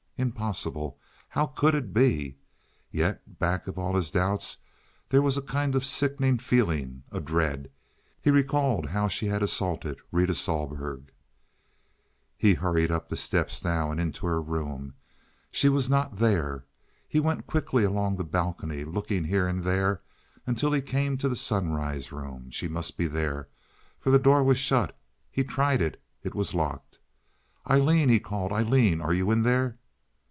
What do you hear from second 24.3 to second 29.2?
was shut. He tried it—it was locked. "Aileen," he called. "Aileen! Are